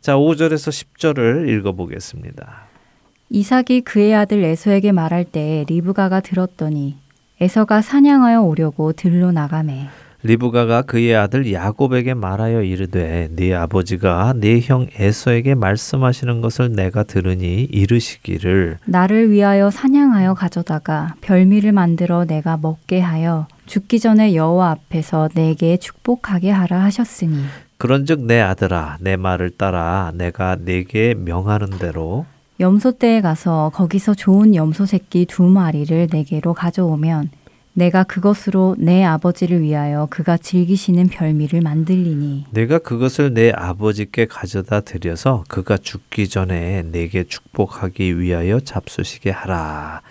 [0.00, 2.68] 자, 5절에서 10절을 읽어보겠습니다.
[3.30, 6.98] 이삭이 그의 아들 에서에게 말할 때 리브가가 들었더니
[7.40, 9.88] 에서가 사냥하여 오려고 들로 나가매.
[10.22, 17.62] 리브가가 그의 아들 야곱에게 말하여 이르되 네 아버지가 네 형 에서에게 말씀하시는 것을 내가 들으니
[17.64, 25.76] 이르시기를 나를 위하여 사냥하여 가져다가 별미를 만들어 내가 먹게 하여 죽기 전에 여호와 앞에서 내게
[25.76, 27.36] 축복하게 하라 하셨으니.
[27.78, 32.26] 그런즉 내 아들아 내 말을 따라 내가 네게 명하는 대로.
[32.58, 37.30] 염소 떼에 가서 거기서 좋은 염소 새끼 두 마리를 내게로 가져오면
[37.74, 42.46] 내가 그것으로 내 아버지를 위하여 그가 즐기시는 별미를 만들리니.
[42.50, 50.02] 내가 그것을 내 아버지께 가져다 드려서 그가 죽기 전에 내게 축복하기 위하여 잡수시게 하라.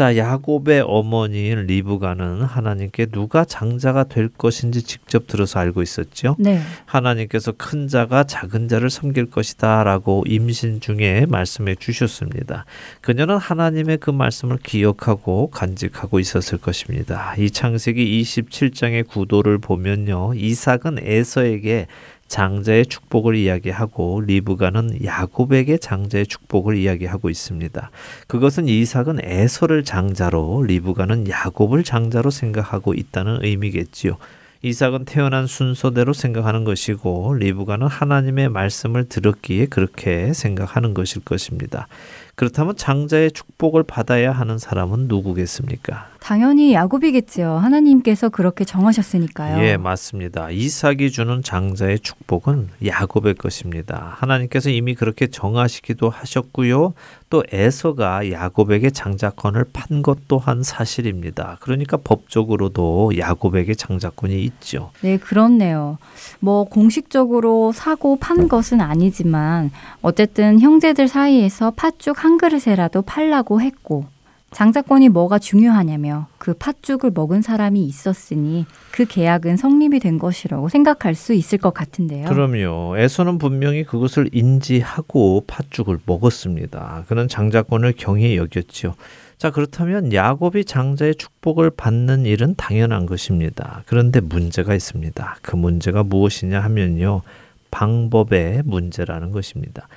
[0.00, 6.36] 자, 야곱의 어머니인 리브가는 하나님께 누가 장자가 될 것인지 직접 들어서 알고 있었죠.
[6.38, 6.58] 네.
[6.86, 12.64] 하나님께서 큰 자가 작은 자를 섬길 것이다라고 임신 중에 말씀해 주셨습니다.
[13.02, 17.34] 그녀는 하나님의 그 말씀을 기억하고 간직하고 있었을 것입니다.
[17.36, 20.32] 이 창세기 27장의 구도를 보면요.
[20.34, 21.88] 이삭은 에서에게
[22.30, 27.90] 장자의 축복을 이야기하고 리브가는 야곱에게 장자의 축복을 이야기하고 있습니다.
[28.28, 34.16] 그것은 이삭은 에서를 장자로 리브가는 야곱을 장자로 생각하고 있다는 의미겠지요.
[34.62, 41.88] 이삭은 태어난 순서대로 생각하는 것이고 리브가는 하나님의 말씀을 들었기에 그렇게 생각하는 것일 것입니다.
[42.36, 46.10] 그렇다면 장자의 축복을 받아야 하는 사람은 누구겠습니까?
[46.20, 47.56] 당연히 야곱이겠지요.
[47.56, 49.62] 하나님께서 그렇게 정하셨으니까요.
[49.64, 50.50] 예, 맞습니다.
[50.50, 54.14] 이삭이 주는 장자의 축복은 야곱의 것입니다.
[54.18, 56.94] 하나님께서 이미 그렇게 정하시기도 하셨고요.
[57.30, 61.56] 또 에서가 야곱에게 장자권을 판 것 또한 사실입니다.
[61.60, 64.90] 그러니까 법적으로도 야곱에게 장자권이 있죠.
[65.00, 65.98] 네, 그렇네요.
[66.38, 69.70] 뭐 공식적으로 사고 판 것은 아니지만
[70.02, 74.06] 어쨌든 형제들 사이에서 팥죽 한 그릇에라도 팔라고 했고
[74.50, 81.32] 장자권이 뭐가 중요하냐며 그 팥죽을 먹은 사람이 있었으니 그 계약은 성립이 된 것이라고 생각할 수
[81.34, 82.28] 있을 것 같은데요.
[82.28, 82.98] 그럼요.
[82.98, 87.04] 에서는 분명히 그것을 인지하고 팥죽을 먹었습니다.
[87.06, 88.94] 그는 장자권을 경히 여겼지요.
[89.38, 93.82] 자, 그렇다면 야곱이 장자의 축복을 받는 일은 당연한 것입니다.
[93.86, 95.36] 그런데 문제가 있습니다.
[95.40, 97.22] 그 문제가 무엇이냐 하면요.
[97.70, 99.88] 방법의 문제라는 것입니다.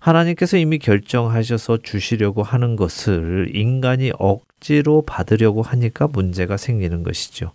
[0.00, 7.52] 하나님께서 이미 결정하셔서 주시려고 하는 것을 인간이 억지로 받으려고 하니까 문제가 생기는 것이죠.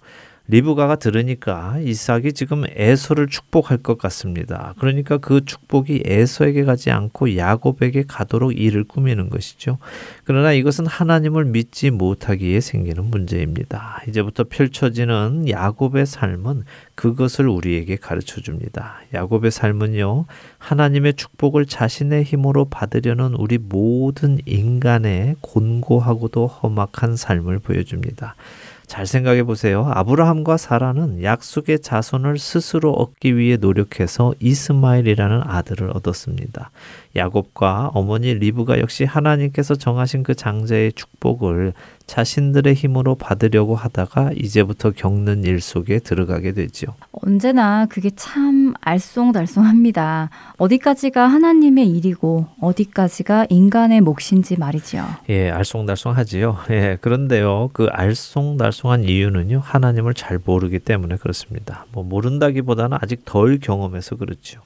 [0.47, 4.75] 리브가가 들으니까 이삭이 지금 에서를 축복할 것 같습니다.
[4.77, 9.79] 그러니까 그 축복이 에서에게 가지 않고 야곱에게 가도록 일을 꾸미는 것이죠.
[10.23, 14.03] 그러나 이것은 하나님을 믿지 못하기에 생기는 문제입니다.
[14.07, 19.01] 이제부터 펼쳐지는 야곱의 삶은 그것을 우리에게 가르쳐 줍니다.
[19.13, 20.25] 야곱의 삶은요,
[20.59, 28.35] 하나님의 축복을 자신의 힘으로 받으려는 우리 모든 인간의 곤고하고도 험악한 삶을 보여줍니다.
[28.87, 29.89] 잘 생각해 보세요.
[29.93, 36.71] 아브라함과 사라는 약속의 자손을 스스로 얻기 위해 노력해서 이스마엘이라는 아들을 얻었습니다.
[37.15, 41.73] 야곱과 어머니 리브가 역시 하나님께서 정하신 그 장자의 축복을
[42.07, 46.87] 자신들의 힘으로 받으려고 하다가 이제부터 겪는 일 속에 들어가게 되죠.
[47.11, 50.29] 언제나 그게 참 알쏭달쏭합니다.
[50.57, 55.03] 어디까지가 하나님의 일이고 어디까지가 인간의 몫인지 말이죠.
[55.29, 56.57] 예, 알쏭달쏭하지요.
[56.71, 61.85] 예, 그런데요, 그 알쏭달쏭한 이유는요, 하나님을 잘 모르기 때문에 그렇습니다.
[61.91, 64.61] 뭐 모른다기보다는 아직 덜 경험해서 그렇죠.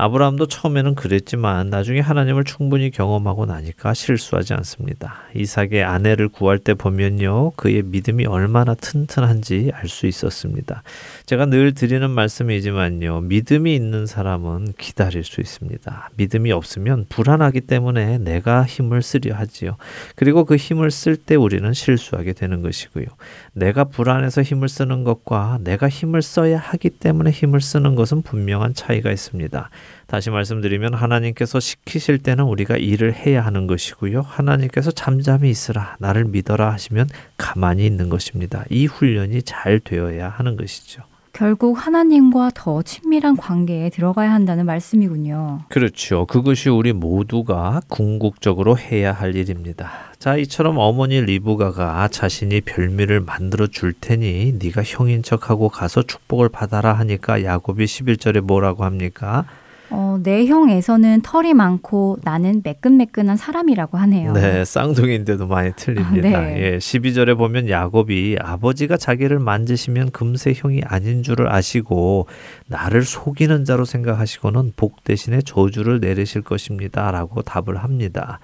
[0.00, 5.16] 아브라함도 처음에는 그랬지만 나중에 하나님을 충분히 경험하고 나니까 실수하지 않습니다.
[5.34, 7.50] 이삭의 아내를 구할 때 보면요.
[7.56, 10.82] 그의 믿음이 얼마나 튼튼한지 알 수 있었습니다.
[11.26, 13.22] 제가 늘 드리는 말씀이지만요.
[13.22, 16.10] 믿음이 있는 사람은 기다릴 수 있습니다.
[16.16, 19.76] 믿음이 없으면 불안하기 때문에 내가 힘을 쓰려 하지요.
[20.14, 23.04] 그리고 그 힘을 쓸 때 우리는 실수하게 되는 것이고요.
[23.52, 29.10] 내가 불안해서 힘을 쓰는 것과 내가 힘을 써야 하기 때문에 힘을 쓰는 것은 분명한 차이가
[29.10, 29.68] 있습니다.
[30.06, 34.22] 다시 말씀드리면 하나님께서 시키실 때는 우리가 일을 해야 하는 것이고요.
[34.22, 38.64] 하나님께서 잠잠히 있으라, 나를 믿어라 하시면 가만히 있는 것입니다.
[38.70, 41.02] 이 훈련이 잘 되어야 하는 것이죠.
[41.32, 45.60] 결국 하나님과 더 친밀한 관계에 들어가야 한다는 말씀이군요.
[45.68, 46.26] 그렇죠.
[46.26, 49.90] 그것이 우리 모두가 궁극적으로 해야 할 일입니다.
[50.18, 56.92] 자, 이처럼 어머니 리브가가 자신이 별미를 만들어 줄 테니 네가 형인 척하고 가서 축복을 받아라
[56.94, 59.46] 하니까 야곱이 11절에 뭐라고 합니까?
[59.90, 64.32] 어, 내 형에서는 털이 많고 나는 매끈매끈한 사람이라고 하네요.
[64.32, 66.28] 네, 쌍둥이인데도 많이 틀립니다.
[66.38, 66.74] 아, 네.
[66.74, 72.26] 예, 12절에 보면 야곱이 아버지가 자기를 만지시면 금세 형이 아닌 줄을 아시고
[72.68, 78.38] 나를 속이는 자로 생각하시고는 복 대신에 저주를 내리실 것입니다라고 답을 합니다.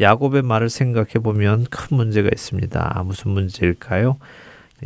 [0.00, 3.02] 야곱의 말을 생각해 보면 큰 문제가 있습니다.
[3.04, 4.16] 무슨 문제일까요?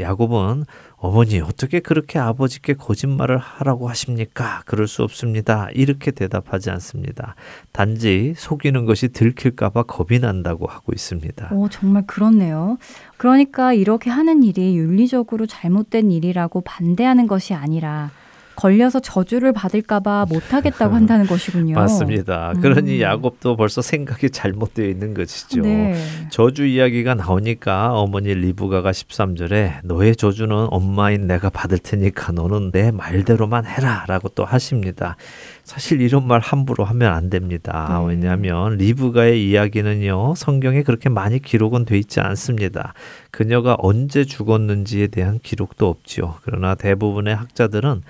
[0.01, 0.65] 야곱은
[1.03, 4.63] 어머니 어떻게 그렇게 아버지께 거짓말을 하라고 하십니까?
[4.67, 5.69] 그럴 수 없습니다.
[5.75, 7.35] 이렇게 대답하지 않습니다.
[7.73, 11.49] 단지 속이는 것이 들킬까봐 겁이 난다고 하고 있습니다.
[11.55, 12.79] 오, 정말 그렇네요.
[13.17, 18.13] 그러니까 이렇게 하는 일이 윤리적으로 잘못된 일이라고 반대하는 것이 아니라
[18.57, 21.75] 걸려서 저주를 받을까봐 못하겠다고 한다는 것이군요.
[21.75, 22.53] 맞습니다.
[22.57, 22.61] 음.
[22.61, 25.63] 그러니 야곱도 벌써 생각이 잘못되어 있는 것이죠.
[25.63, 25.95] 네.
[26.31, 33.67] 저주 이야기가 나오니까 어머니 리브가가 13절에 너의 저주는 엄마인 내가 받을 테니까 너는 내 말대로만
[33.67, 35.17] 해라 라고 또 하십니다.
[35.65, 38.01] 사실 이런 말 함부로 하면 안 됩니다.
[38.01, 38.09] 네.
[38.09, 42.95] 왜냐하면 리브가의 이야기는요, 성경에 그렇게 많이 기록은 돼 있지 않습니다.
[43.31, 46.37] 그녀가 언제 죽었는지에 대한 기록도 없지요.
[46.43, 48.03] 그러나 대부분의 학자들은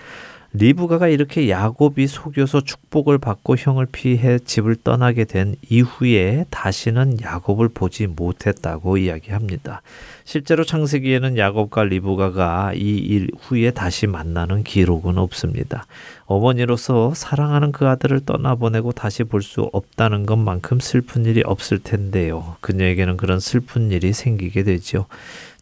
[0.54, 8.06] 리브가가 이렇게 야곱이 속여서 축복을 받고 형을 피해 집을 떠나게 된 이후에 다시는 야곱을 보지
[8.06, 9.80] 못했다고 이야기합니다.
[10.24, 15.86] 실제로 창세기에는 야곱과 리브가가 이 일 후에 다시 만나는 기록은 없습니다.
[16.26, 22.56] 어머니로서 사랑하는 그 아들을 떠나보내고 다시 볼 수 없다는 것만큼 슬픈 일이 없을 텐데요.
[22.60, 25.06] 그녀에게는 그런 슬픈 일이 생기게 되지요.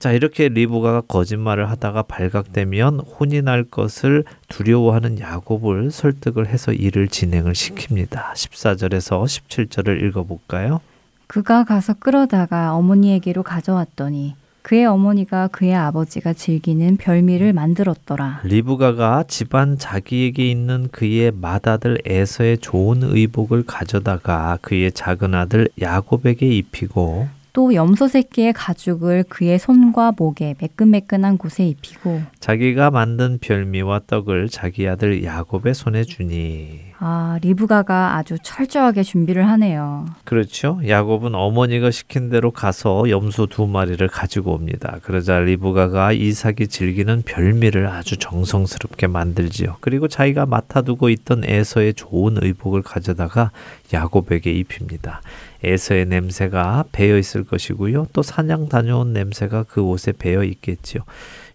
[0.01, 7.53] 자, 이렇게 리브가가 거짓말을 하다가 발각되면 혼이 날 것을 두려워하는 야곱을 설득을 해서 일을 진행을
[7.53, 8.33] 시킵니다.
[8.33, 10.81] 14절에서 17절을 읽어 볼까요?
[11.27, 18.41] 그가 가서 끌어다가 어머니에게로 가져왔더니 그의 어머니가 그의 아버지가 즐기는 별미를 만들었더라.
[18.45, 27.29] 리브가가 집안 자기에게 있는 그의 맏아들 에서의 좋은 의복을 가져다가 그의 작은 아들 야곱에게 입히고
[27.61, 34.89] 또 염소 새끼의 가죽을 그의 손과 목에 매끈매끈한 곳에 입히고 자기가 만든 별미와 떡을 자기
[34.89, 40.07] 아들 야곱의 손에 주니 아 리브가가 아주 철저하게 준비를 하네요.
[40.25, 40.81] 그렇죠.
[40.87, 44.99] 야곱은 어머니가 시킨 대로 가서 염소 두 마리를 가지고 옵니다.
[45.03, 49.77] 그러자 리브가가 이삭이 즐기는 별미를 아주 정성스럽게 만들지요.
[49.81, 53.51] 그리고 자기가 맡아두고 있던 에서의 좋은 의복을 가져다가
[53.93, 55.23] 야곱에게 입힙니다.
[55.63, 58.09] 에서의 냄새가 배어 있을 것이고요.
[58.13, 61.03] 또 사냥 다녀온 냄새가 그 옷에 배어 있겠지요.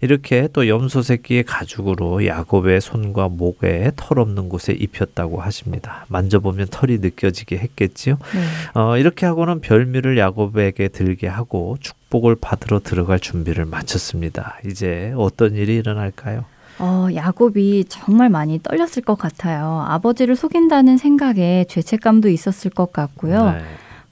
[0.01, 6.05] 이렇게 또 염소 새끼의 가죽으로 야곱의 손과 목에 털 없는 곳에 입혔다고 하십니다.
[6.09, 8.17] 만져보면 털이 느껴지게 했겠지요.
[8.33, 8.79] 네.
[8.79, 14.59] 어, 이렇게 하고는 별미를 야곱에게 들게 하고 축복을 받으러 들어갈 준비를 마쳤습니다.
[14.67, 16.45] 이제 어떤 일이 일어날까요?
[16.77, 19.85] 어, 야곱이 정말 많이 떨렸을 것 같아요.
[19.87, 23.51] 아버지를 속인다는 생각에 죄책감도 있었을 것 같고요.
[23.53, 23.63] 네.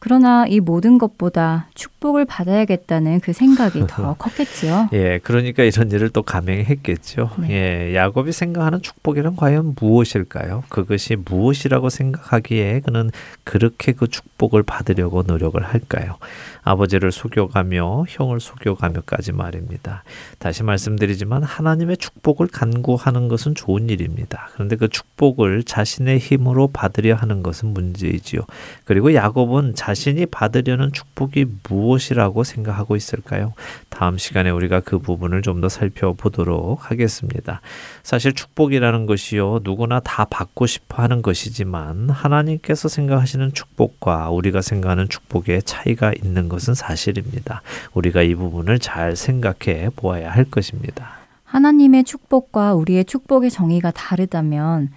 [0.04, 4.90] 그러나 이 모든 것보다 축복을 받아야겠다는 그 생각이 더 컸겠지요.
[4.92, 7.30] 예, 그러니까 이런 일을 또 감행했겠죠.
[7.38, 7.50] 네.
[7.52, 10.66] 예, 야곱이 생각하는 축복이란 과연 무엇일까요?
[10.68, 13.12] 그것이 무엇이라고 생각하기에 그는
[13.46, 16.18] 그렇게 그 축복을 받으려고 노력을 할까요?
[16.64, 20.04] 아버지를 속여가며 형을 속여가며까지 말입니다.
[20.38, 24.50] 다시 말씀드리지만 하나님의 축복을 간구하는 것은 좋은 일입니다.
[24.54, 28.42] 그런데 그 축복을 자신의 힘으로 받으려 하는 것은 문제이지요.
[28.86, 33.54] 그리고 야곱은 자신이 받으려는 축복이 무엇이라고 생각하고 있을까요?
[33.90, 37.62] 다음 시간에 우리가 그 부분을 좀 더 살펴보도록 하겠습니다.
[38.04, 45.64] 사실 축복이라는 것이요, 누구나 다 받고 싶어 하는 것이지만 하나님께서 생각하시는 축복과 우리가 생각하는 축복의
[45.64, 47.62] 차이가 있는 것은 사실입니다.
[47.94, 51.24] 우리가 이 부분을 잘 생각해 보아야 할 것입니다.
[51.44, 54.90] 하나님의 축복과 우리의 축복의 정의가 다르다면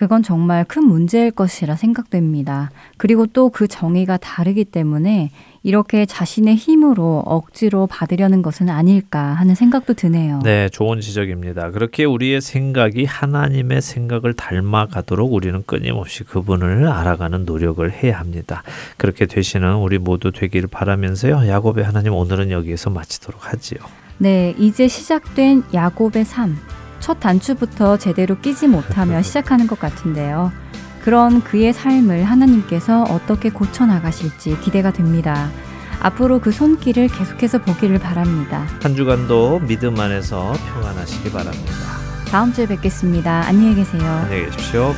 [0.00, 2.70] 그건 정말 큰 문제일 것이라 생각됩니다.
[2.96, 5.30] 그리고 또 그 정의가 다르기 때문에
[5.62, 10.40] 이렇게 자신의 힘으로 억지로 받으려는 것은 아닐까 하는 생각도 드네요.
[10.42, 11.70] 네, 좋은 지적입니다.
[11.72, 18.62] 그렇게 우리의 생각이 하나님의 생각을 닮아가도록 우리는 끊임없이 그분을 알아가는 노력을 해야 합니다.
[18.96, 21.46] 그렇게 되시는 우리 모두 되기를 바라면서요.
[21.46, 23.80] 야곱의 하나님 오늘은 여기에서 마치도록 하지요.
[24.16, 26.56] 네, 이제 시작된 야곱의 삶.
[27.00, 30.52] 첫 단추부터 제대로 끼지 못하며 시작하는 것 같은데요.
[31.02, 35.50] 그런 그의 삶을 하나님께서 어떻게 고쳐나가실지 기대가 됩니다.
[36.00, 38.66] 앞으로 그 손길을 계속해서 보기를 바랍니다.
[38.82, 41.72] 한 주간도 믿음 안에서 평안하시기 바랍니다.
[42.30, 43.44] 다음 주에 뵙겠습니다.
[43.46, 44.02] 안녕히 계세요.
[44.02, 44.94] 안녕히 계십시오.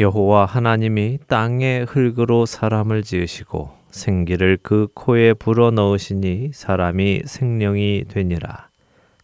[0.00, 8.70] 여호와 하나님이 땅의 흙으로 사람을 지으시고 생기를 그 코에 불어 넣으시니 사람이 생명이 되니라.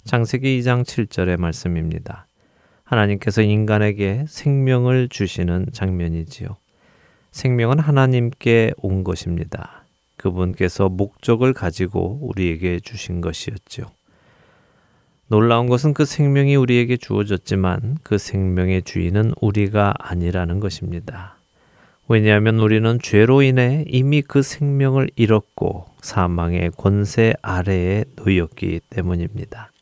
[0.04, 2.26] 창세기 2장 7절의 말씀입니다.
[2.84, 6.58] 하나님께서 인간에게 생명을 주시는 장면이지요.
[7.32, 9.86] 생명은 하나님께 온 것입니다.
[10.18, 13.95] 그분께서 목적을 가지고 우리에게 주신 것이었죠.
[15.28, 21.36] 놀라운 것은 그 생명이 우리에게 주어졌지만 그 생명의 주인은 우리가 아니라는 것입니다.
[22.06, 29.72] 왜냐하면 우리는 죄로 인해 이미 그 생명을 잃었고 사망의 권세 아래에 놓였기 때문입니다.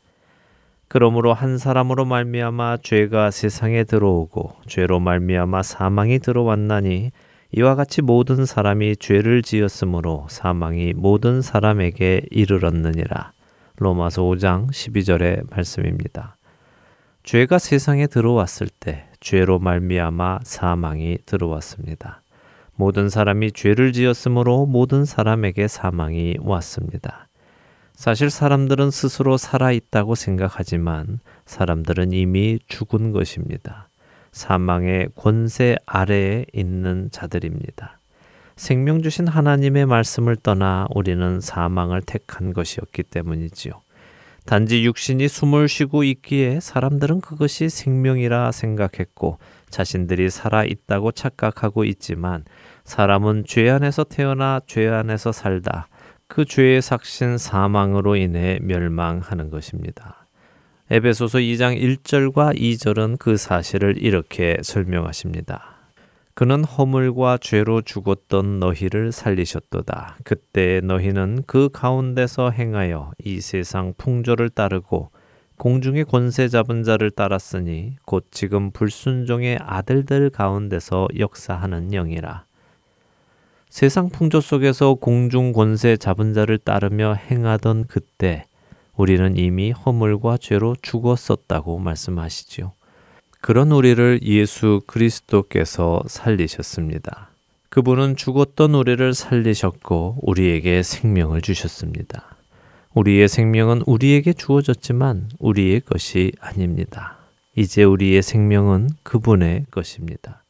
[0.87, 7.11] 그러므로 한 사람으로 말미암아 죄가 세상에 들어오고 죄로 말미암아 사망이 들어왔나니
[7.51, 13.34] 이와 같이 모든 사람이 죄를 지었으므로 사망이 모든 사람에게 이르렀느니라.
[13.77, 16.37] 로마서 5장 12절의 말씀입니다.
[17.23, 22.21] 죄가 세상에 들어왔을 때 죄로 말미암아 사망이 들어왔습니다.
[22.75, 27.27] 모든 사람이 죄를 지었으므로 모든 사람에게 사망이 왔습니다.
[27.93, 33.89] 사실 사람들은 스스로 살아있다고 생각하지만 사람들은 이미 죽은 것입니다.
[34.31, 37.99] 사망의 권세 아래에 있는 자들입니다.
[38.55, 43.81] 생명 주신 하나님의 말씀을 떠나 우리는 사망을 택한 것이었기 때문이지요.
[44.45, 49.39] 단지 육신이 숨을 쉬고 있기에 사람들은 그것이 생명이라 생각했고
[49.69, 52.45] 자신들이 살아 있다고 착각하고 있지만
[52.83, 55.87] 사람은 죄 안에서 태어나 죄 안에서 살다
[56.27, 60.27] 그 죄의 삭신 사망으로 인해 멸망하는 것입니다.
[60.91, 65.74] 에베소서 2장 1절과 2절은 그 사실을 이렇게 설명하십니다.
[66.35, 70.17] 그는 허물과 죄로 죽었던 너희를 살리셨도다.
[70.25, 75.11] 그때 너희는 그 가운데서 행하여 이 세상 풍조를 따르고
[75.57, 82.43] 공중의 권세 잡은 자를 따랐으니 곧 지금 불순종의 아들들 가운데서 역사하는 영이라.
[83.69, 88.43] 세상 풍조 속에서 공중 권세 잡은 자를 따르며 행하던 그때
[88.97, 92.73] 우리는 이미 허물과 죄로 죽었었다고 말씀하시지요.
[93.45, 97.29] 그런 우리를 예수 그리스도께서 살리셨습니다.
[97.69, 102.37] 그분은 죽었던 우리를 살리셨고 우리에게 생명을 주셨습니다.
[102.95, 107.19] 우리의 생명은 우리에게 주어졌지만 우리의 것이 아닙니다.
[107.55, 110.41] 이제 우리의 생명은 그분의 것입니다.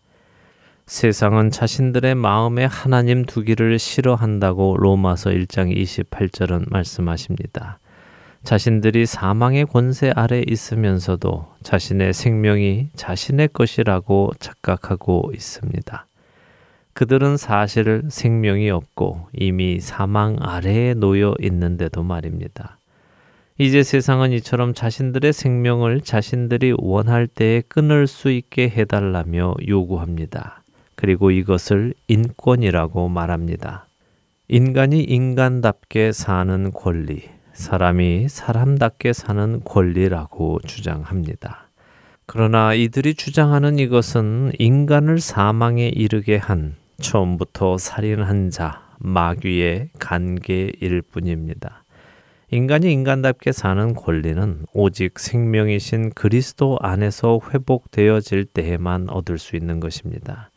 [0.85, 7.77] 세상은 자신들의 마음에 하나님 두기를 싫어한다고 로마서 1장 28절은 말씀하십니다.
[8.45, 16.05] 자신들이 사망의 권세 아래 있으면서도 자신의 생명이 자신의 것이라고 착각하고 있습니다.
[16.93, 22.77] 그들은 사실 생명이 없고 이미 사망 아래에 놓여 있는데도 말입니다.
[23.57, 30.61] 이제 세상은 이처럼 자신들의 생명을 자신들이 원할 때에 끊을 수 있게 해달라며 요구합니다.
[30.93, 33.87] 그리고 이것을 인권이라고 말합니다.
[34.49, 41.69] 인간이 인간답게 사는 권리, 사람이 사람답게 사는 권리라고 주장합니다.
[42.25, 51.83] 그러나 이들이 주장하는 이것은 인간을 사망에 이르게 한 처음부터 살인한 자, 마귀의 관계일 뿐입니다.
[52.51, 60.51] 인간이 인간답게 사는 권리는 오직 생명이신 그리스도 안에서 회복되어질 때에만 얻을 수 있는 것입니다.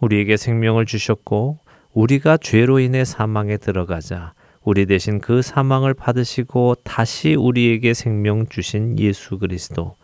[0.00, 1.58] 우리에게 생명을 주셨고
[1.92, 4.34] 우리가 죄로 인해 사망에 들어가자
[4.68, 9.96] 우리 대신 그 사망을 받으시고 다시 우리에게 생명 주신 예수 그리스도.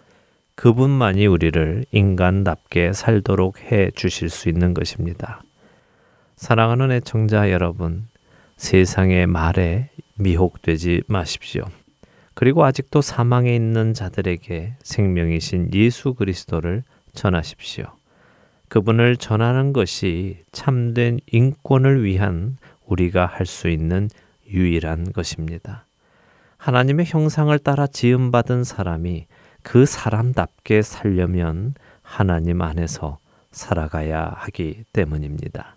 [0.54, 5.42] 그분만이 우리를 인간답게 살도록 해 주실 수 있는 것입니다.
[6.36, 8.06] 사랑하는 애청자 여러분,
[8.56, 11.64] 세상의 말에 미혹되지 마십시오.
[12.32, 17.84] 그리고 아직도 사망에 있는 자들에게 생명이신 예수 그리스도를 전하십시오.
[18.70, 22.56] 그분을 전하는 것이 참된 인권을 위한
[22.86, 24.08] 우리가 할 수 있는
[24.49, 25.86] 유일한 것입니다.
[26.57, 29.26] 하나님의 형상을 따라 지음받은 사람이
[29.62, 33.18] 그 사람답게 살려면 하나님 안에서
[33.51, 35.76] 살아가야 하기 때문입니다.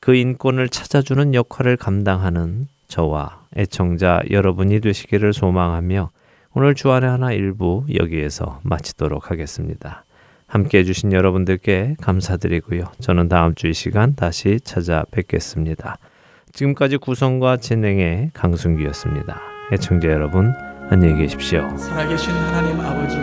[0.00, 6.10] 그 인권을 찾아주는 역할을 감당하는 저와 애청자 여러분이 되시기를 소망하며
[6.54, 10.04] 오늘 주안의 하나 일부 여기에서 마치도록 하겠습니다.
[10.46, 12.84] 함께 해주신 여러분들께 감사드리고요.
[13.00, 15.98] 저는 다음 주 이 시간 다시 찾아뵙겠습니다.
[16.54, 19.40] 지금까지 구성과 진행의 강순기였습니다.
[19.72, 20.54] 애청자 여러분
[20.88, 21.76] 안녕히 계십시오.
[21.76, 23.16] 살아계신 하나님 아버지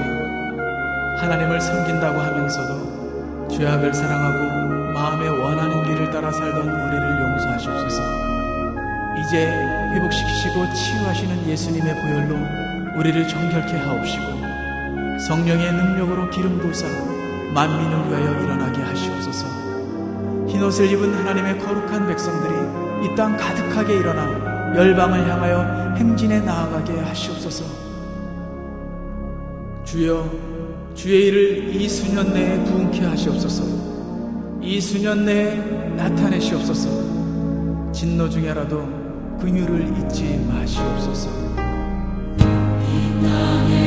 [1.17, 8.01] 하나님을 섬긴다고 하면서도 죄악을 사랑하고 마음에 원하는 길을 따라 살던 우리를 용서하시옵소서.
[9.21, 9.47] 이제
[9.93, 14.25] 회복시키시고 치유하시는 예수님의 보혈로 우리를 정결케 하옵시고
[15.27, 16.85] 성령의 능력으로 기름 부사
[17.53, 19.47] 만민을 위하여 일어나게 하시옵소서.
[20.49, 27.65] 흰옷을 입은 하나님의 거룩한 백성들이 이 땅 가득하게 일어나 열방을 향하여 행진에 나아가게 하시옵소서.
[29.83, 30.29] 주여,
[30.95, 33.63] 주의 일을 이 수년 내에 부응케 하시옵소서.
[34.61, 35.55] 이 수년 내에
[35.97, 37.91] 나타내시옵소서.
[37.91, 38.87] 진노 중에라도
[39.41, 41.29] 긍휼을 잊지 마시옵소서.
[42.39, 43.80] 이 땅에